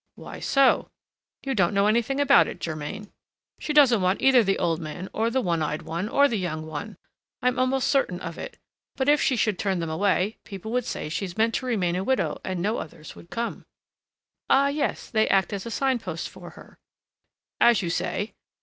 "Why 0.15 0.39
so? 0.39 0.89
you 1.43 1.53
don't 1.53 1.75
know 1.75 1.85
anything 1.85 2.19
about 2.19 2.47
it, 2.47 2.59
Germain. 2.59 3.11
She 3.59 3.71
doesn't 3.71 4.01
want 4.01 4.19
either 4.19 4.43
the 4.43 4.57
old 4.57 4.79
man 4.81 5.09
or 5.13 5.29
the 5.29 5.41
one 5.41 5.61
eyed 5.61 5.83
one 5.83 6.09
or 6.09 6.27
the 6.27 6.39
young 6.39 6.65
one, 6.65 6.97
I'm 7.43 7.59
almost 7.59 7.87
certain 7.87 8.19
of 8.19 8.35
it; 8.39 8.57
but 8.95 9.07
if 9.07 9.21
she 9.21 9.35
should 9.35 9.59
turn 9.59 9.77
them 9.77 9.91
away, 9.91 10.39
people 10.43 10.71
would 10.71 10.85
say 10.85 11.07
she 11.07 11.31
meant 11.37 11.53
to 11.53 11.67
remain 11.67 11.95
a 11.95 12.03
widow 12.03 12.41
and 12.43 12.63
no 12.63 12.79
others 12.79 13.15
would 13.15 13.29
come." 13.29 13.67
"Ah, 14.49 14.69
yes! 14.69 15.07
they 15.07 15.27
act 15.27 15.53
as 15.53 15.67
a 15.67 15.69
sign 15.69 15.99
post 15.99 16.29
for 16.29 16.49
her!" 16.57 16.79
"As 17.59 17.83
you 17.83 17.91
say. 17.91 18.33